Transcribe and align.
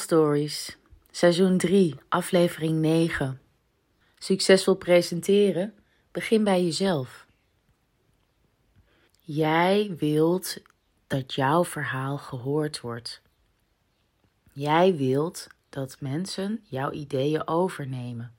Stories, 0.00 0.76
seizoen 1.10 1.58
3, 1.58 1.94
aflevering 2.08 2.78
9. 2.78 3.40
Succesvol 4.18 4.74
presenteren? 4.74 5.74
Begin 6.12 6.44
bij 6.44 6.64
jezelf. 6.64 7.26
Jij 9.18 9.94
wilt 9.98 10.62
dat 11.06 11.34
jouw 11.34 11.64
verhaal 11.64 12.18
gehoord 12.18 12.80
wordt. 12.80 13.22
Jij 14.52 14.96
wilt 14.96 15.46
dat 15.68 15.96
mensen 16.00 16.60
jouw 16.62 16.90
ideeën 16.90 17.48
overnemen. 17.48 18.34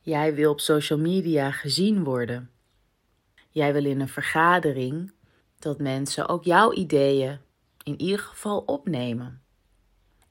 Jij 0.00 0.34
wil 0.34 0.50
op 0.50 0.60
social 0.60 0.98
media 0.98 1.50
gezien 1.50 2.04
worden. 2.04 2.50
Jij 3.50 3.72
wil 3.72 3.84
in 3.84 4.00
een 4.00 4.08
vergadering 4.08 5.12
dat 5.58 5.78
mensen 5.78 6.28
ook 6.28 6.44
jouw 6.44 6.72
ideeën 6.72 7.38
in 7.82 8.00
ieder 8.00 8.18
geval 8.18 8.58
opnemen. 8.58 9.40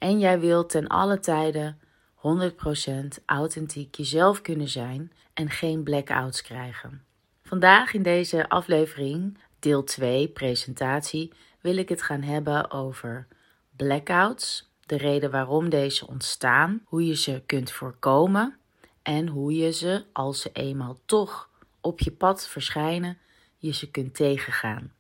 En 0.05 0.19
jij 0.19 0.39
wilt 0.39 0.69
ten 0.69 0.87
alle 0.87 1.19
tijde 1.19 1.75
100% 2.15 3.23
authentiek 3.25 3.95
jezelf 3.95 4.41
kunnen 4.41 4.67
zijn 4.67 5.11
en 5.33 5.49
geen 5.49 5.83
blackouts 5.83 6.41
krijgen. 6.41 7.03
Vandaag 7.43 7.93
in 7.93 8.03
deze 8.03 8.49
aflevering, 8.49 9.37
deel 9.59 9.83
2, 9.83 10.27
presentatie, 10.27 11.33
wil 11.61 11.77
ik 11.77 11.89
het 11.89 12.01
gaan 12.01 12.21
hebben 12.21 12.71
over 12.71 13.27
blackouts, 13.75 14.71
de 14.85 14.97
reden 14.97 15.31
waarom 15.31 15.69
deze 15.69 16.07
ontstaan, 16.07 16.81
hoe 16.85 17.05
je 17.05 17.15
ze 17.15 17.43
kunt 17.45 17.71
voorkomen 17.71 18.57
en 19.01 19.27
hoe 19.27 19.55
je 19.55 19.71
ze, 19.71 20.03
als 20.13 20.41
ze 20.41 20.49
eenmaal 20.53 20.99
toch 21.05 21.49
op 21.81 21.99
je 21.99 22.11
pad 22.11 22.47
verschijnen, 22.47 23.17
je 23.57 23.73
ze 23.73 23.91
kunt 23.91 24.15
tegengaan. 24.15 24.93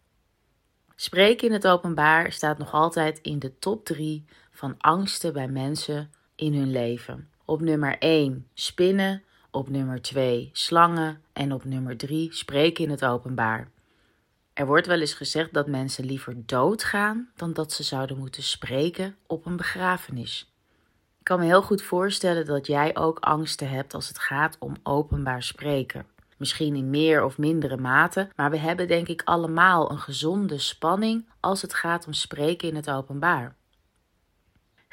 Spreken 0.95 1.47
in 1.47 1.53
het 1.53 1.67
openbaar 1.67 2.31
staat 2.31 2.57
nog 2.57 2.73
altijd 2.73 3.19
in 3.21 3.39
de 3.39 3.59
top 3.59 3.85
3 3.85 4.25
van 4.55 4.75
angsten 4.77 5.33
bij 5.33 5.47
mensen 5.47 6.11
in 6.35 6.53
hun 6.53 6.71
leven. 6.71 7.29
Op 7.45 7.61
nummer 7.61 7.97
1 7.97 8.47
spinnen, 8.53 9.23
op 9.51 9.69
nummer 9.69 10.01
2 10.01 10.49
slangen 10.53 11.21
en 11.33 11.53
op 11.53 11.63
nummer 11.63 11.97
3 11.97 12.33
spreken 12.33 12.83
in 12.83 12.89
het 12.89 13.05
openbaar. 13.05 13.69
Er 14.53 14.65
wordt 14.65 14.87
wel 14.87 14.99
eens 14.99 15.13
gezegd 15.13 15.53
dat 15.53 15.67
mensen 15.67 16.05
liever 16.05 16.35
doodgaan 16.45 17.29
dan 17.35 17.53
dat 17.53 17.71
ze 17.71 17.83
zouden 17.83 18.17
moeten 18.17 18.43
spreken 18.43 19.15
op 19.27 19.45
een 19.45 19.57
begrafenis. 19.57 20.53
Ik 21.19 21.23
kan 21.23 21.39
me 21.39 21.45
heel 21.45 21.61
goed 21.61 21.81
voorstellen 21.81 22.45
dat 22.45 22.67
jij 22.67 22.95
ook 22.95 23.19
angsten 23.19 23.69
hebt 23.69 23.93
als 23.93 24.07
het 24.07 24.19
gaat 24.19 24.55
om 24.59 24.75
openbaar 24.83 25.43
spreken. 25.43 26.05
Misschien 26.37 26.75
in 26.75 26.89
meer 26.89 27.23
of 27.23 27.37
mindere 27.37 27.77
mate, 27.77 28.29
maar 28.35 28.49
we 28.49 28.57
hebben 28.57 28.87
denk 28.87 29.07
ik 29.07 29.21
allemaal 29.25 29.91
een 29.91 29.99
gezonde 29.99 30.57
spanning 30.57 31.29
als 31.39 31.61
het 31.61 31.73
gaat 31.73 32.05
om 32.05 32.13
spreken 32.13 32.67
in 32.67 32.75
het 32.75 32.89
openbaar. 32.89 33.55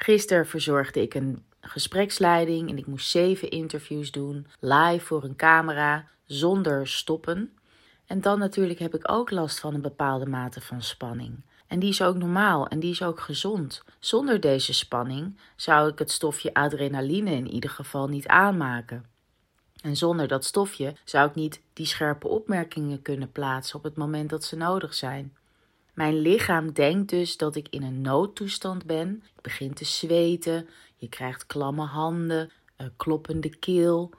Gisteren 0.03 0.47
verzorgde 0.47 1.01
ik 1.01 1.13
een 1.13 1.43
gespreksleiding 1.61 2.69
en 2.69 2.77
ik 2.77 2.85
moest 2.87 3.09
zeven 3.09 3.49
interviews 3.49 4.11
doen, 4.11 4.47
live 4.59 5.05
voor 5.05 5.23
een 5.23 5.35
camera, 5.35 6.07
zonder 6.25 6.87
stoppen. 6.87 7.57
En 8.05 8.21
dan 8.21 8.39
natuurlijk 8.39 8.79
heb 8.79 8.95
ik 8.95 9.11
ook 9.11 9.31
last 9.31 9.59
van 9.59 9.73
een 9.73 9.81
bepaalde 9.81 10.25
mate 10.25 10.61
van 10.61 10.81
spanning. 10.81 11.43
En 11.67 11.79
die 11.79 11.89
is 11.89 12.01
ook 12.01 12.15
normaal 12.15 12.67
en 12.67 12.79
die 12.79 12.91
is 12.91 13.03
ook 13.03 13.19
gezond. 13.19 13.83
Zonder 13.99 14.39
deze 14.39 14.73
spanning 14.73 15.39
zou 15.55 15.91
ik 15.91 15.99
het 15.99 16.11
stofje 16.11 16.53
adrenaline 16.53 17.31
in 17.31 17.47
ieder 17.47 17.69
geval 17.69 18.07
niet 18.07 18.27
aanmaken. 18.27 19.05
En 19.81 19.95
zonder 19.95 20.27
dat 20.27 20.45
stofje 20.45 20.95
zou 21.03 21.29
ik 21.29 21.35
niet 21.35 21.61
die 21.73 21.85
scherpe 21.85 22.27
opmerkingen 22.27 23.01
kunnen 23.01 23.31
plaatsen 23.31 23.75
op 23.75 23.83
het 23.83 23.95
moment 23.95 24.29
dat 24.29 24.43
ze 24.43 24.55
nodig 24.55 24.93
zijn. 24.93 25.35
Mijn 25.93 26.19
lichaam 26.19 26.71
denkt 26.71 27.09
dus 27.09 27.37
dat 27.37 27.55
ik 27.55 27.67
in 27.69 27.83
een 27.83 28.01
noodtoestand 28.01 28.85
ben. 28.85 29.23
Ik 29.35 29.41
begin 29.41 29.73
te 29.73 29.85
zweten, 29.85 30.69
je 30.95 31.09
krijgt 31.09 31.45
klamme 31.45 31.85
handen, 31.85 32.51
uh, 32.77 32.87
kloppende 32.97 33.55
keel, 33.55 34.11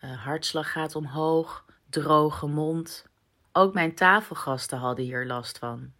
uh, 0.00 0.24
hartslag 0.24 0.72
gaat 0.72 0.94
omhoog, 0.94 1.64
droge 1.90 2.46
mond. 2.46 3.06
Ook 3.52 3.74
mijn 3.74 3.94
tafelgasten 3.94 4.78
hadden 4.78 5.04
hier 5.04 5.26
last 5.26 5.58
van. 5.58 5.92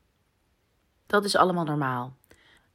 Dat 1.06 1.24
is 1.24 1.36
allemaal 1.36 1.64
normaal. 1.64 2.16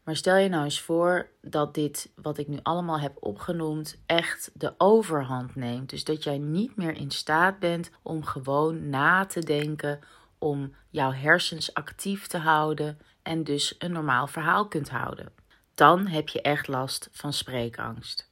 Maar 0.03 0.16
stel 0.16 0.35
je 0.35 0.50
nou 0.50 0.64
eens 0.64 0.81
voor 0.81 1.28
dat 1.41 1.74
dit, 1.74 2.12
wat 2.16 2.38
ik 2.38 2.47
nu 2.47 2.59
allemaal 2.64 3.00
heb 3.00 3.18
opgenoemd, 3.20 3.97
echt 4.06 4.52
de 4.53 4.74
overhand 4.78 5.56
neemt. 5.56 5.90
Dus 5.90 6.03
dat 6.03 6.24
jij 6.24 6.38
niet 6.38 6.75
meer 6.75 6.96
in 6.96 7.12
staat 7.12 7.59
bent 7.59 7.91
om 8.02 8.24
gewoon 8.24 8.90
na 8.90 9.25
te 9.25 9.40
denken, 9.40 10.00
om 10.44 10.76
jouw 10.90 11.12
hersens 11.12 11.74
actief 11.74 12.28
te 12.28 12.38
houden 12.38 13.00
en 13.22 13.44
dus 13.44 13.76
een 13.80 13.92
normaal 13.92 14.28
verhaal 14.28 14.68
kunt 14.68 14.90
houden. 14.90 15.31
Dan 15.74 16.08
heb 16.08 16.30
je 16.30 16.42
echt 16.42 16.68
last 16.68 17.09
van 17.12 17.34
spreekangst. 17.34 18.31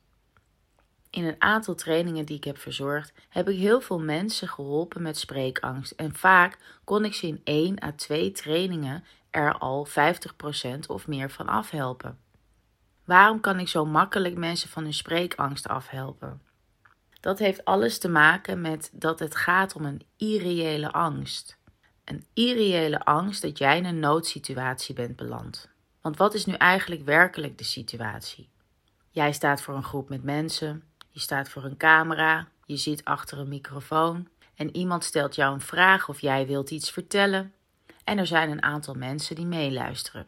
In 1.10 1.26
een 1.26 1.42
aantal 1.42 1.76
trainingen 1.76 2.26
die 2.26 2.38
ik 2.38 2.44
heb 2.44 2.58
verzorgd, 2.58 3.14
heb 3.30 3.50
ik 3.50 3.58
heel 3.58 3.82
veel 3.82 4.00
mensen 4.00 4.48
geholpen 4.48 5.02
met 5.02 5.18
spreekangst. 5.18 5.92
En 5.92 6.16
vaak 6.16 6.58
kon 6.84 7.06
ik 7.06 7.14
ze 7.14 7.28
in 7.28 7.42
één 7.44 7.84
à 7.84 7.92
twee 7.92 8.32
trainingen 8.32 9.04
er 9.30 9.58
al 9.58 9.88
50% 9.88 9.92
of 10.88 11.08
meer 11.08 11.32
van 11.32 11.48
afhelpen. 11.48 12.20
Waarom 13.06 13.40
kan 13.40 13.60
ik 13.60 13.68
zo 13.68 13.86
makkelijk 13.86 14.38
mensen 14.38 14.70
van 14.70 14.84
hun 14.84 14.94
spreekangst 14.94 15.68
afhelpen? 15.68 16.42
Dat 17.20 17.40
heeft 17.40 17.66
alles 17.66 18.00
te 18.00 18.10
maken 18.10 18.62
met 18.62 18.90
dat 18.94 19.20
het 19.20 19.36
gaat 19.36 19.76
om 19.76 19.86
een 19.86 20.02
irreële 20.18 20.92
angst. 20.92 21.60
Een 22.12 22.26
irreële 22.34 23.06
angst 23.06 23.42
dat 23.42 23.58
jij 23.58 23.78
in 23.78 23.86
een 23.86 24.00
noodsituatie 24.00 24.96
bent 24.96 25.16
beland. 25.16 25.70
Want 26.02 26.18
wat 26.18 26.34
is 26.34 26.46
nu 26.46 26.54
eigenlijk 26.54 27.06
werkelijk 27.06 27.58
de 27.58 27.64
situatie? 27.64 28.50
Jij 29.10 29.32
staat 29.32 29.62
voor 29.62 29.76
een 29.76 29.84
groep 29.84 30.10
met 30.10 30.24
mensen, 30.24 30.84
je 31.10 31.20
staat 31.20 31.50
voor 31.50 31.64
een 31.64 31.78
camera, 31.78 32.48
je 32.66 32.76
zit 32.76 33.06
achter 33.06 33.38
een 33.38 33.48
microfoon 33.48 34.28
en 34.56 34.76
iemand 34.76 35.04
stelt 35.04 35.36
jou 35.36 35.54
een 35.54 35.62
vraag 35.62 36.10
of 36.10 36.20
jij 36.20 36.48
wilt 36.48 36.72
iets 36.72 36.92
vertellen 36.92 37.54
en 38.04 38.18
er 38.18 38.28
zijn 38.28 38.50
een 38.50 38.64
aantal 38.64 38.94
mensen 38.94 39.36
die 39.36 39.46
meeluisteren. 39.46 40.28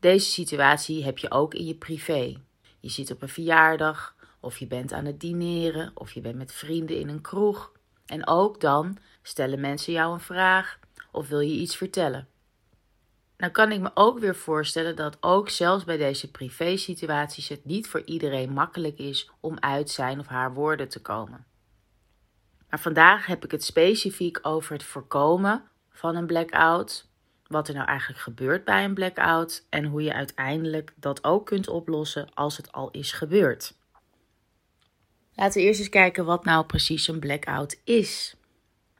Deze 0.00 0.30
situatie 0.30 1.04
heb 1.04 1.18
je 1.18 1.30
ook 1.30 1.54
in 1.54 1.66
je 1.66 1.74
privé. 1.74 2.36
Je 2.80 2.88
zit 2.88 3.10
op 3.10 3.22
een 3.22 3.28
verjaardag, 3.28 4.16
of 4.40 4.58
je 4.58 4.66
bent 4.66 4.92
aan 4.92 5.04
het 5.04 5.20
dineren, 5.20 5.90
of 5.94 6.12
je 6.12 6.20
bent 6.20 6.36
met 6.36 6.52
vrienden 6.52 6.98
in 6.98 7.08
een 7.08 7.20
kroeg. 7.20 7.72
En 8.12 8.26
ook 8.26 8.60
dan 8.60 8.98
stellen 9.22 9.60
mensen 9.60 9.92
jou 9.92 10.12
een 10.12 10.20
vraag 10.20 10.78
of 11.10 11.28
wil 11.28 11.40
je 11.40 11.54
iets 11.54 11.76
vertellen. 11.76 12.28
Nou 13.36 13.52
kan 13.52 13.72
ik 13.72 13.80
me 13.80 13.90
ook 13.94 14.18
weer 14.18 14.36
voorstellen 14.36 14.96
dat 14.96 15.16
ook 15.20 15.48
zelfs 15.48 15.84
bij 15.84 15.96
deze 15.96 16.30
privé-situaties 16.30 17.48
het 17.48 17.64
niet 17.64 17.88
voor 17.88 18.02
iedereen 18.04 18.52
makkelijk 18.52 18.98
is 18.98 19.30
om 19.40 19.56
uit 19.58 19.90
zijn 19.90 20.18
of 20.18 20.26
haar 20.26 20.54
woorden 20.54 20.88
te 20.88 21.00
komen. 21.00 21.46
Maar 22.68 22.80
vandaag 22.80 23.26
heb 23.26 23.44
ik 23.44 23.50
het 23.50 23.64
specifiek 23.64 24.38
over 24.42 24.72
het 24.72 24.82
voorkomen 24.82 25.68
van 25.90 26.16
een 26.16 26.26
blackout, 26.26 27.08
wat 27.46 27.68
er 27.68 27.74
nou 27.74 27.86
eigenlijk 27.86 28.20
gebeurt 28.20 28.64
bij 28.64 28.84
een 28.84 28.94
blackout 28.94 29.66
en 29.68 29.84
hoe 29.84 30.02
je 30.02 30.14
uiteindelijk 30.14 30.92
dat 30.96 31.24
ook 31.24 31.46
kunt 31.46 31.68
oplossen 31.68 32.34
als 32.34 32.56
het 32.56 32.72
al 32.72 32.90
is 32.90 33.12
gebeurd. 33.12 33.74
Laten 35.34 35.60
we 35.60 35.66
eerst 35.66 35.80
eens 35.80 35.88
kijken 35.88 36.24
wat 36.24 36.44
nou 36.44 36.66
precies 36.66 37.08
een 37.08 37.18
blackout 37.18 37.80
is. 37.84 38.34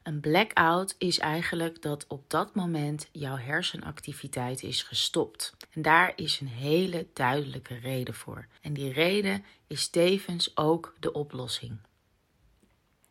Een 0.02 0.20
blackout 0.20 0.94
is 0.98 1.18
eigenlijk 1.18 1.82
dat 1.82 2.04
op 2.08 2.30
dat 2.30 2.54
moment 2.54 3.08
jouw 3.12 3.36
hersenactiviteit 3.36 4.62
is 4.62 4.82
gestopt. 4.82 5.56
En 5.70 5.82
daar 5.82 6.12
is 6.16 6.40
een 6.40 6.48
hele 6.48 7.06
duidelijke 7.12 7.74
reden 7.78 8.14
voor. 8.14 8.46
En 8.60 8.72
die 8.72 8.92
reden 8.92 9.44
is 9.66 9.88
tevens 9.88 10.56
ook 10.56 10.94
de 11.00 11.12
oplossing. 11.12 11.78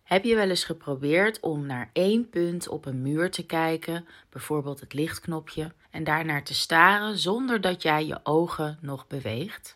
Heb 0.04 0.24
je 0.24 0.36
wel 0.36 0.50
eens 0.50 0.63
geprobeerd 0.63 1.40
om 1.40 1.66
naar 1.66 1.90
één 1.94 2.30
punt 2.30 2.68
op 2.68 2.86
een 2.86 3.01
muur 3.01 3.31
te 3.31 3.45
kijken, 3.45 4.07
bijvoorbeeld 4.30 4.80
het 4.80 4.94
lichtknopje, 4.94 5.72
en 5.90 6.04
daarnaar 6.04 6.44
te 6.44 6.54
staren 6.54 7.18
zonder 7.18 7.62
dat 7.62 7.81
jij 7.81 8.06
je 8.06 8.19
ogen 8.24 8.78
nog 8.81 9.07
beweegt? 9.07 9.75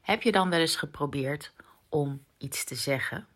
Heb 0.00 0.22
je 0.22 0.32
dan 0.32 0.50
wel 0.50 0.60
eens 0.60 0.76
geprobeerd 0.76 1.52
om 1.94 2.24
iets 2.38 2.64
te 2.64 2.74
zeggen? 2.74 3.26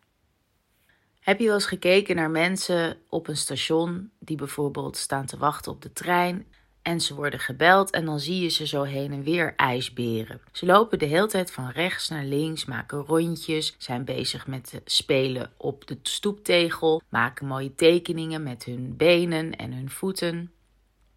Heb 1.19 1.39
je 1.39 1.45
wel 1.45 1.53
eens 1.53 1.65
gekeken 1.65 2.15
naar 2.15 2.29
mensen 2.29 2.97
op 3.09 3.27
een 3.27 3.37
station 3.37 4.11
die 4.19 4.37
bijvoorbeeld 4.37 4.97
staan 4.97 5.25
te 5.25 5.37
wachten 5.37 5.71
op 5.71 5.81
de 5.81 5.93
trein 5.93 6.45
en 6.81 7.01
ze 7.01 7.15
worden 7.15 7.39
gebeld 7.39 7.89
en 7.89 8.05
dan 8.05 8.19
zie 8.19 8.41
je 8.41 8.49
ze 8.49 8.67
zo 8.67 8.83
heen 8.83 9.11
en 9.11 9.23
weer 9.23 9.53
ijsberen. 9.55 10.41
Ze 10.51 10.65
lopen 10.65 10.99
de 10.99 11.05
hele 11.05 11.27
tijd 11.27 11.51
van 11.51 11.69
rechts 11.69 12.09
naar 12.09 12.23
links, 12.23 12.65
maken 12.65 12.97
rondjes, 12.97 13.75
zijn 13.77 14.05
bezig 14.05 14.47
met 14.47 14.81
spelen 14.85 15.51
op 15.57 15.87
de 15.87 15.97
stoeptegel, 16.01 17.01
maken 17.09 17.47
mooie 17.47 17.75
tekeningen 17.75 18.43
met 18.43 18.63
hun 18.63 18.97
benen 18.97 19.55
en 19.55 19.73
hun 19.73 19.89
voeten. 19.89 20.51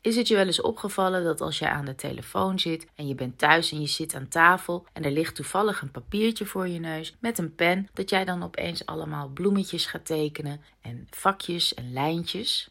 Is 0.03 0.17
het 0.17 0.29
je 0.29 0.35
wel 0.35 0.47
eens 0.47 0.61
opgevallen 0.61 1.25
dat 1.25 1.41
als 1.41 1.59
je 1.59 1.69
aan 1.69 1.85
de 1.85 1.95
telefoon 1.95 2.59
zit 2.59 2.87
en 2.95 3.07
je 3.07 3.15
bent 3.15 3.39
thuis 3.39 3.73
en 3.73 3.81
je 3.81 3.87
zit 3.87 4.15
aan 4.15 4.29
tafel 4.29 4.87
en 4.93 5.05
er 5.05 5.11
ligt 5.11 5.35
toevallig 5.35 5.83
een 5.83 5.91
papiertje 5.91 6.47
voor 6.47 6.69
je 6.69 6.79
neus 6.79 7.17
met 7.21 7.39
een 7.39 7.55
pen, 7.55 7.89
dat 7.93 8.11
jij 8.11 8.25
dan 8.25 8.43
opeens 8.43 8.87
allemaal 8.87 9.29
bloemetjes 9.29 9.87
gaat 9.87 10.07
tekenen 10.07 10.61
en 10.81 11.07
vakjes 11.11 11.75
en 11.75 11.93
lijntjes? 11.93 12.71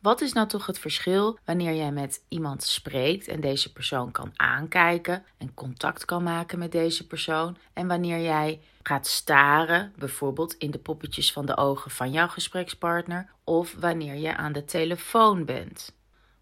Wat 0.00 0.20
is 0.20 0.32
nou 0.32 0.48
toch 0.48 0.66
het 0.66 0.78
verschil 0.78 1.38
wanneer 1.44 1.74
jij 1.74 1.92
met 1.92 2.24
iemand 2.28 2.62
spreekt 2.62 3.28
en 3.28 3.40
deze 3.40 3.72
persoon 3.72 4.10
kan 4.10 4.30
aankijken 4.36 5.24
en 5.38 5.54
contact 5.54 6.04
kan 6.04 6.22
maken 6.22 6.58
met 6.58 6.72
deze 6.72 7.06
persoon 7.06 7.56
en 7.72 7.86
wanneer 7.86 8.20
jij 8.20 8.60
gaat 8.82 9.06
staren, 9.06 9.92
bijvoorbeeld 9.98 10.54
in 10.54 10.70
de 10.70 10.78
poppetjes 10.78 11.32
van 11.32 11.46
de 11.46 11.56
ogen 11.56 11.90
van 11.90 12.10
jouw 12.10 12.28
gesprekspartner 12.28 13.30
of 13.44 13.74
wanneer 13.78 14.14
je 14.14 14.36
aan 14.36 14.52
de 14.52 14.64
telefoon 14.64 15.44
bent? 15.44 15.98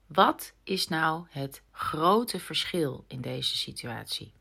Wat 0.09 0.53
is 0.65 0.89
nou 0.89 1.25
het 1.31 1.63
grote 1.71 2.41
verschil 2.41 3.05
in 3.09 3.21
deze 3.21 3.57
situatie? 3.57 4.33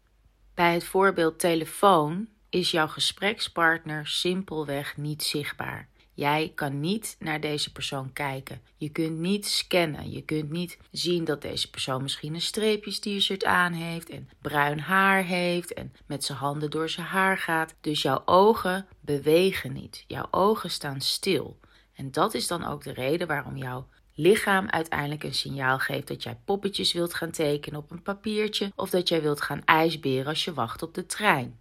Bij 0.53 0.73
het 0.73 0.83
voorbeeld 0.83 1.39
telefoon 1.39 2.27
is 2.49 2.71
jouw 2.71 2.87
gesprekspartner 2.87 4.07
simpelweg 4.07 4.97
niet 4.97 5.23
zichtbaar. 5.23 5.89
Jij 6.13 6.51
kan 6.55 6.79
niet 6.79 7.15
naar 7.19 7.39
deze 7.39 7.71
persoon 7.71 8.13
kijken. 8.13 8.61
Je 8.77 8.89
kunt 8.89 9.17
niet 9.17 9.47
scannen. 9.47 10.11
Je 10.11 10.21
kunt 10.21 10.49
niet 10.49 10.77
zien 10.91 11.23
dat 11.23 11.41
deze 11.41 11.69
persoon 11.69 12.01
misschien 12.01 12.33
een 12.33 12.41
streepjes-t-shirt 12.41 13.45
aan 13.45 13.73
heeft 13.73 14.09
en 14.09 14.29
bruin 14.41 14.79
haar 14.79 15.23
heeft 15.23 15.73
en 15.73 15.93
met 16.05 16.23
zijn 16.23 16.37
handen 16.37 16.69
door 16.69 16.89
zijn 16.89 17.05
haar 17.05 17.37
gaat. 17.37 17.75
Dus 17.81 18.01
jouw 18.01 18.21
ogen 18.25 18.87
bewegen 18.99 19.73
niet. 19.73 20.03
Jouw 20.07 20.27
ogen 20.31 20.71
staan 20.71 21.01
stil. 21.01 21.59
En 21.93 22.11
dat 22.11 22.33
is 22.33 22.47
dan 22.47 22.65
ook 22.65 22.83
de 22.83 22.93
reden 22.93 23.27
waarom 23.27 23.57
jouw 23.57 23.87
lichaam 24.17 24.69
uiteindelijk 24.69 25.23
een 25.23 25.33
signaal 25.33 25.79
geeft 25.79 26.07
dat 26.07 26.23
jij 26.23 26.37
poppetjes 26.45 26.93
wilt 26.93 27.13
gaan 27.13 27.31
tekenen 27.31 27.79
op 27.79 27.91
een 27.91 28.01
papiertje 28.01 28.71
of 28.75 28.89
dat 28.89 29.07
jij 29.07 29.21
wilt 29.21 29.41
gaan 29.41 29.65
ijsberen 29.65 30.27
als 30.27 30.45
je 30.45 30.53
wacht 30.53 30.81
op 30.81 30.93
de 30.93 31.05
trein. 31.05 31.59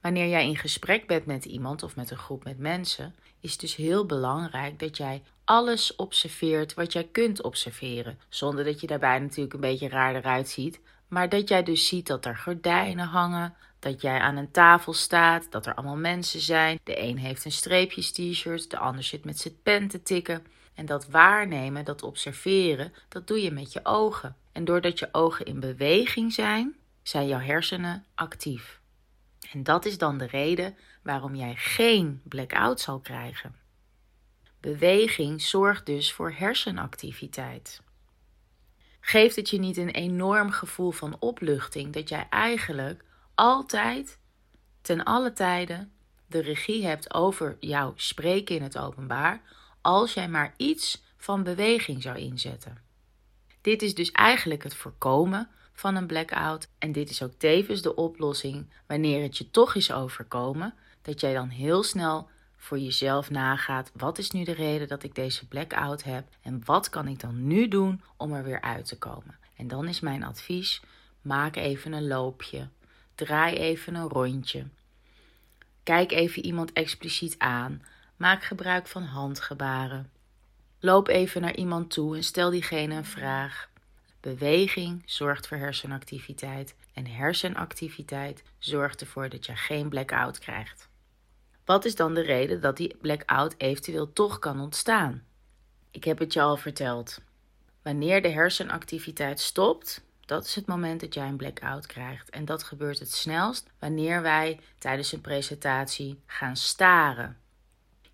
Wanneer 0.00 0.28
jij 0.28 0.46
in 0.46 0.56
gesprek 0.56 1.06
bent 1.06 1.26
met 1.26 1.44
iemand 1.44 1.82
of 1.82 1.96
met 1.96 2.10
een 2.10 2.16
groep 2.16 2.44
met 2.44 2.58
mensen, 2.58 3.14
is 3.40 3.52
het 3.52 3.60
dus 3.60 3.76
heel 3.76 4.06
belangrijk 4.06 4.78
dat 4.78 4.96
jij 4.96 5.22
alles 5.44 5.96
observeert 5.96 6.74
wat 6.74 6.92
jij 6.92 7.08
kunt 7.12 7.42
observeren. 7.42 8.18
Zonder 8.28 8.64
dat 8.64 8.80
je 8.80 8.86
daarbij 8.86 9.18
natuurlijk 9.18 9.54
een 9.54 9.60
beetje 9.60 9.88
raar 9.88 10.14
eruit 10.14 10.48
ziet. 10.48 10.80
Maar 11.08 11.28
dat 11.28 11.48
jij 11.48 11.62
dus 11.62 11.86
ziet 11.86 12.06
dat 12.06 12.24
er 12.24 12.36
gordijnen 12.36 13.06
hangen, 13.06 13.54
dat 13.78 14.00
jij 14.00 14.18
aan 14.18 14.36
een 14.36 14.50
tafel 14.50 14.92
staat, 14.92 15.46
dat 15.50 15.66
er 15.66 15.74
allemaal 15.74 15.96
mensen 15.96 16.40
zijn. 16.40 16.78
De 16.82 17.02
een 17.02 17.18
heeft 17.18 17.44
een 17.44 17.52
streepjes 17.52 18.12
t-shirt, 18.12 18.70
de 18.70 18.78
ander 18.78 19.02
zit 19.02 19.24
met 19.24 19.38
zijn 19.38 19.62
pen 19.62 19.88
te 19.88 20.02
tikken. 20.02 20.46
En 20.76 20.86
dat 20.86 21.08
waarnemen, 21.08 21.84
dat 21.84 22.02
observeren, 22.02 22.92
dat 23.08 23.26
doe 23.26 23.42
je 23.42 23.50
met 23.50 23.72
je 23.72 23.80
ogen. 23.82 24.36
En 24.52 24.64
doordat 24.64 24.98
je 24.98 25.08
ogen 25.12 25.44
in 25.44 25.60
beweging 25.60 26.32
zijn, 26.32 26.76
zijn 27.02 27.26
jouw 27.26 27.40
hersenen 27.40 28.04
actief. 28.14 28.80
En 29.52 29.62
dat 29.62 29.84
is 29.84 29.98
dan 29.98 30.18
de 30.18 30.26
reden 30.26 30.76
waarom 31.02 31.34
jij 31.34 31.54
geen 31.56 32.20
blackout 32.24 32.80
zal 32.80 33.00
krijgen. 33.00 33.54
Beweging 34.60 35.42
zorgt 35.42 35.86
dus 35.86 36.12
voor 36.12 36.32
hersenactiviteit. 36.32 37.82
Geeft 39.00 39.36
het 39.36 39.50
je 39.50 39.58
niet 39.58 39.76
een 39.76 39.90
enorm 39.90 40.50
gevoel 40.50 40.90
van 40.90 41.16
opluchting 41.18 41.92
dat 41.92 42.08
jij 42.08 42.26
eigenlijk 42.30 43.04
altijd, 43.34 44.18
ten 44.80 45.04
alle 45.04 45.32
tijden, 45.32 45.92
de 46.26 46.40
regie 46.40 46.86
hebt 46.86 47.14
over 47.14 47.56
jouw 47.60 47.92
spreken 47.96 48.56
in 48.56 48.62
het 48.62 48.78
openbaar, 48.78 49.42
als 49.86 50.14
jij 50.14 50.28
maar 50.28 50.54
iets 50.56 51.02
van 51.16 51.42
beweging 51.42 52.02
zou 52.02 52.18
inzetten? 52.18 52.78
Dit 53.60 53.82
is 53.82 53.94
dus 53.94 54.12
eigenlijk 54.12 54.62
het 54.62 54.74
voorkomen 54.74 55.48
van 55.72 55.94
een 55.94 56.06
blackout. 56.06 56.68
En 56.78 56.92
dit 56.92 57.10
is 57.10 57.22
ook 57.22 57.32
tevens 57.38 57.82
de 57.82 57.94
oplossing 57.94 58.66
wanneer 58.86 59.22
het 59.22 59.38
je 59.38 59.50
toch 59.50 59.74
is 59.74 59.92
overkomen, 59.92 60.74
dat 61.02 61.20
jij 61.20 61.34
dan 61.34 61.48
heel 61.48 61.82
snel 61.82 62.28
voor 62.56 62.78
jezelf 62.78 63.30
nagaat: 63.30 63.90
wat 63.94 64.18
is 64.18 64.30
nu 64.30 64.44
de 64.44 64.52
reden 64.52 64.88
dat 64.88 65.02
ik 65.02 65.14
deze 65.14 65.48
blackout 65.48 66.02
heb 66.02 66.24
en 66.42 66.62
wat 66.64 66.90
kan 66.90 67.08
ik 67.08 67.20
dan 67.20 67.46
nu 67.46 67.68
doen 67.68 68.02
om 68.16 68.32
er 68.32 68.44
weer 68.44 68.60
uit 68.60 68.86
te 68.86 68.98
komen? 68.98 69.38
En 69.56 69.68
dan 69.68 69.88
is 69.88 70.00
mijn 70.00 70.22
advies: 70.24 70.80
maak 71.22 71.56
even 71.56 71.92
een 71.92 72.06
loopje, 72.06 72.68
draai 73.14 73.56
even 73.56 73.94
een 73.94 74.08
rondje. 74.08 74.66
Kijk 75.82 76.12
even 76.12 76.44
iemand 76.44 76.72
expliciet 76.72 77.34
aan. 77.38 77.82
Maak 78.16 78.44
gebruik 78.44 78.86
van 78.86 79.02
handgebaren. 79.02 80.10
Loop 80.80 81.08
even 81.08 81.40
naar 81.40 81.54
iemand 81.54 81.90
toe 81.90 82.16
en 82.16 82.24
stel 82.24 82.50
diegene 82.50 82.94
een 82.94 83.04
vraag. 83.04 83.68
Beweging 84.20 85.02
zorgt 85.06 85.46
voor 85.46 85.56
hersenactiviteit 85.56 86.74
en 86.92 87.06
hersenactiviteit 87.06 88.42
zorgt 88.58 89.00
ervoor 89.00 89.28
dat 89.28 89.46
je 89.46 89.56
geen 89.56 89.88
blackout 89.88 90.38
krijgt. 90.38 90.88
Wat 91.64 91.84
is 91.84 91.94
dan 91.94 92.14
de 92.14 92.20
reden 92.20 92.60
dat 92.60 92.76
die 92.76 92.96
blackout 93.00 93.54
eventueel 93.58 94.12
toch 94.12 94.38
kan 94.38 94.60
ontstaan? 94.60 95.24
Ik 95.90 96.04
heb 96.04 96.18
het 96.18 96.32
je 96.32 96.40
al 96.40 96.56
verteld. 96.56 97.20
Wanneer 97.82 98.22
de 98.22 98.28
hersenactiviteit 98.28 99.40
stopt, 99.40 100.04
dat 100.20 100.44
is 100.44 100.54
het 100.54 100.66
moment 100.66 101.00
dat 101.00 101.14
jij 101.14 101.28
een 101.28 101.36
blackout 101.36 101.86
krijgt. 101.86 102.30
En 102.30 102.44
dat 102.44 102.62
gebeurt 102.62 102.98
het 102.98 103.12
snelst 103.12 103.66
wanneer 103.78 104.22
wij 104.22 104.60
tijdens 104.78 105.12
een 105.12 105.20
presentatie 105.20 106.20
gaan 106.26 106.56
staren. 106.56 107.36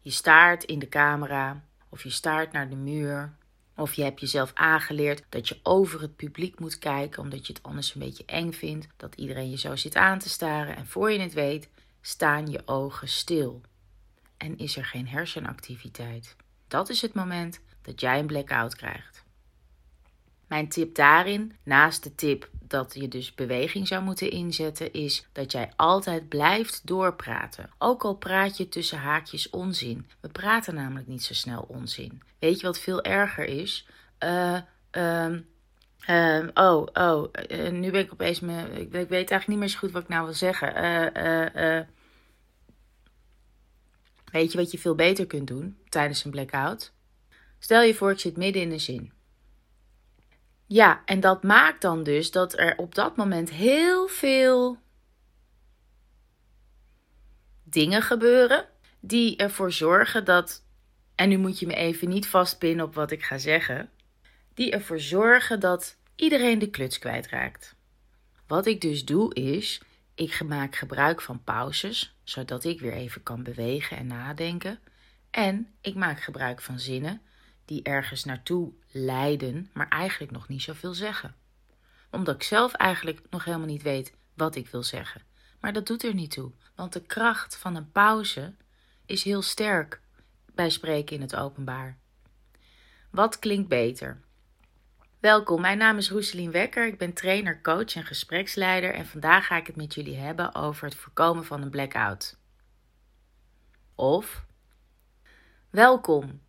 Je 0.03 0.11
staart 0.11 0.65
in 0.65 0.79
de 0.79 0.89
camera 0.89 1.65
of 1.89 2.03
je 2.03 2.11
staart 2.11 2.53
naar 2.53 2.69
de 2.69 2.77
muur 2.77 3.33
of 3.77 3.95
je 3.95 4.03
hebt 4.03 4.21
jezelf 4.21 4.51
aangeleerd 4.55 5.25
dat 5.29 5.49
je 5.49 5.61
over 5.63 6.01
het 6.01 6.17
publiek 6.17 6.61
moet 6.61 6.79
kijken 6.79 7.23
omdat 7.23 7.47
je 7.47 7.53
het 7.53 7.63
anders 7.63 7.95
een 7.95 8.01
beetje 8.01 8.25
eng 8.27 8.53
vindt 8.53 8.87
dat 8.97 9.15
iedereen 9.15 9.51
je 9.51 9.59
zo 9.59 9.77
zit 9.77 9.97
aan 9.97 10.19
te 10.19 10.29
staren 10.29 10.77
en 10.77 10.87
voor 10.87 11.13
je 11.13 11.21
het 11.21 11.33
weet 11.33 11.69
staan 12.01 12.51
je 12.51 12.63
ogen 12.65 13.09
stil 13.09 13.61
en 14.37 14.59
is 14.59 14.77
er 14.77 14.85
geen 14.85 15.09
hersenactiviteit. 15.09 16.37
Dat 16.69 16.89
is 16.89 17.03
het 17.03 17.15
moment 17.15 17.61
dat 17.83 18.01
jij 18.01 18.19
een 18.19 18.27
blackout 18.27 18.77
krijgt. 18.77 19.22
Mijn 20.53 20.69
tip 20.69 20.95
daarin, 20.95 21.57
naast 21.63 22.03
de 22.03 22.15
tip 22.15 22.51
dat 22.61 22.95
je 22.95 23.09
dus 23.09 23.35
beweging 23.35 23.89
zou 23.89 24.03
moeten 24.03 24.31
inzetten, 24.31 24.93
is 24.93 25.27
dat 25.33 25.53
jij 25.53 25.73
altijd 25.77 26.29
blijft 26.29 26.87
doorpraten. 26.87 27.71
Ook 27.79 28.05
al 28.05 28.15
praat 28.15 28.57
je 28.57 28.69
tussen 28.69 28.99
haakjes 28.99 29.51
onzin. 29.51 30.07
We 30.21 30.29
praten 30.29 30.75
namelijk 30.75 31.07
niet 31.07 31.23
zo 31.23 31.35
snel 31.35 31.65
onzin. 31.69 32.23
Weet 32.39 32.61
je 32.61 32.67
wat 32.67 32.79
veel 32.79 33.03
erger 33.03 33.45
is? 33.45 33.87
Uh, 34.25 34.59
oh, 36.55 36.87
oh, 36.93 37.29
uh, 37.51 37.71
nu 37.71 37.91
ben 37.91 38.01
ik 38.01 38.13
opeens 38.13 38.41
me. 38.41 38.81
Ik, 38.81 38.91
weet 38.91 39.13
eigenlijk 39.13 39.47
niet 39.47 39.59
meer 39.59 39.69
zo 39.69 39.79
goed 39.79 39.93
wat 39.93 40.03
ik 40.03 40.09
nou 40.09 40.25
wil 40.25 40.35
zeggen. 40.35 40.75
weet 44.33 44.53
je 44.53 44.59
wat 44.59 44.71
je 44.71 44.79
veel 44.79 44.95
beter 44.95 45.27
kunt 45.27 45.47
doen 45.47 45.79
tijdens 45.89 46.25
een 46.25 46.31
blackout? 46.31 46.93
Stel 47.59 47.83
je 47.83 47.95
voor, 47.95 48.11
ik 48.11 48.21
zit 48.21 48.37
midden 48.37 48.63
in 48.63 48.71
een 48.71 48.81
zin. 48.81 49.13
Ja, 50.73 51.03
en 51.05 51.21
dat 51.21 51.43
maakt 51.43 51.81
dan 51.81 52.03
dus 52.03 52.31
dat 52.31 52.59
er 52.59 52.77
op 52.77 52.95
dat 52.95 53.17
moment 53.17 53.51
heel 53.51 54.09
veel 54.09 54.79
dingen 57.63 58.03
gebeuren 58.03 58.69
die 59.01 59.37
ervoor 59.37 59.73
zorgen 59.73 60.25
dat, 60.25 60.65
en 61.15 61.29
nu 61.29 61.37
moet 61.37 61.59
je 61.59 61.67
me 61.67 61.75
even 61.75 62.09
niet 62.09 62.29
vastpinnen 62.29 62.85
op 62.85 62.95
wat 62.95 63.11
ik 63.11 63.23
ga 63.23 63.39
zeggen, 63.39 63.91
die 64.55 64.71
ervoor 64.71 65.01
zorgen 65.01 65.61
dat 65.61 65.97
iedereen 66.17 66.59
de 66.59 66.71
kluts 66.71 66.99
kwijtraakt. 66.99 67.75
Wat 68.47 68.67
ik 68.67 68.81
dus 68.81 69.05
doe 69.05 69.35
is, 69.35 69.83
ik 70.15 70.43
maak 70.45 70.77
gebruik 70.77 71.21
van 71.21 71.45
pauzes, 71.45 72.17
zodat 72.25 72.65
ik 72.65 72.81
weer 72.81 72.95
even 72.95 73.23
kan 73.23 73.43
bewegen 73.43 73.97
en 73.97 74.07
nadenken. 74.07 74.79
En 75.31 75.73
ik 75.81 75.95
maak 75.95 76.23
gebruik 76.23 76.61
van 76.61 76.79
zinnen 76.79 77.23
die 77.65 77.83
ergens 77.83 78.25
naartoe 78.25 78.73
leiden, 78.91 79.71
maar 79.73 79.89
eigenlijk 79.89 80.33
nog 80.33 80.49
niet 80.49 80.63
zoveel 80.63 80.95
zeggen. 80.95 81.35
Omdat 82.11 82.35
ik 82.35 82.43
zelf 82.43 82.73
eigenlijk 82.73 83.21
nog 83.31 83.45
helemaal 83.45 83.67
niet 83.67 83.83
weet 83.83 84.15
wat 84.35 84.55
ik 84.55 84.69
wil 84.69 84.83
zeggen. 84.83 85.23
Maar 85.61 85.73
dat 85.73 85.87
doet 85.87 86.05
er 86.05 86.15
niet 86.15 86.31
toe, 86.31 86.53
want 86.75 86.93
de 86.93 87.03
kracht 87.03 87.57
van 87.57 87.77
een 87.77 87.93
pauze 87.93 88.55
is 89.07 89.23
heel 89.23 89.43
sterk 89.43 90.01
bij 90.55 90.71
spreken 90.71 91.17
in 91.17 91.23
het 91.23 91.37
openbaar. 91.37 91.99
Wat 93.11 93.39
klinkt 93.39 93.69
beter? 93.69 94.21
Welkom, 95.19 95.61
mijn 95.61 95.79
naam 95.79 95.97
is 95.97 96.11
Roeselien 96.11 96.51
Wekker. 96.51 96.87
Ik 96.87 96.99
ben 96.99 97.13
trainer, 97.13 97.61
coach 97.61 97.95
en 97.95 98.05
gespreksleider 98.05 98.95
en 98.95 99.07
vandaag 99.07 99.47
ga 99.47 99.57
ik 99.57 99.67
het 99.67 99.77
met 99.77 99.95
jullie 99.95 100.17
hebben 100.17 100.55
over 100.55 100.85
het 100.85 100.95
voorkomen 100.95 101.45
van 101.45 101.63
een 101.63 101.71
blackout. 101.71 102.37
Of 103.95 104.45
Welkom, 105.73 106.41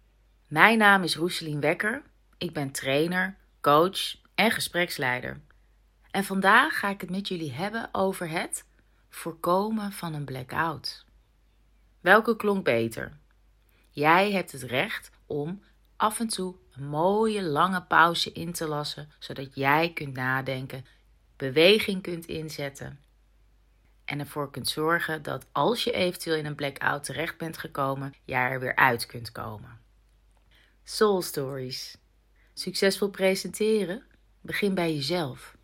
mijn 0.53 0.77
naam 0.77 1.03
is 1.03 1.15
Roeselien 1.15 1.60
Wekker. 1.60 2.01
Ik 2.38 2.53
ben 2.53 2.72
trainer, 2.72 3.36
coach 3.62 4.15
en 4.36 4.51
gespreksleider. 4.51 5.39
En 6.12 6.24
vandaag 6.24 6.79
ga 6.79 6.89
ik 6.89 7.01
het 7.01 7.10
met 7.10 7.27
jullie 7.27 7.51
hebben 7.51 7.89
over 7.91 8.29
het 8.29 8.65
voorkomen 9.10 9.91
van 9.91 10.13
een 10.13 10.25
blackout. 10.25 11.05
Welke 12.01 12.36
klonk 12.36 12.63
beter? 12.63 13.17
Jij 13.89 14.31
hebt 14.31 14.51
het 14.51 14.62
recht 14.62 15.12
om 15.25 15.63
af 15.95 16.19
en 16.19 16.27
toe 16.27 16.55
een 16.75 16.88
mooie 16.88 17.43
lange 17.43 17.81
pauze 17.81 18.31
in 18.31 18.51
te 18.51 18.67
lassen, 18.67 19.10
zodat 19.19 19.55
jij 19.55 19.93
kunt 19.93 20.15
nadenken, 20.15 20.86
beweging 21.38 22.01
kunt 22.01 22.25
inzetten 22.25 23.00
en 24.05 24.19
ervoor 24.19 24.51
kunt 24.51 24.69
zorgen 24.69 25.24
dat 25.24 25.45
als 25.51 25.83
je 25.83 25.91
eventueel 25.91 26.36
in 26.36 26.45
een 26.45 26.55
blackout 26.55 27.03
terecht 27.03 27.38
bent 27.38 27.57
gekomen, 27.57 28.13
jij 28.24 28.50
er 28.50 28.60
weer 28.60 28.75
uit 28.75 29.05
kunt 29.05 29.31
komen. 29.31 29.82
Soul 30.85 31.21
Stories. 31.21 31.97
Succesvol 32.53 33.09
presenteren? 33.09 34.03
Begin 34.41 34.73
bij 34.73 34.93
jezelf. 34.93 35.55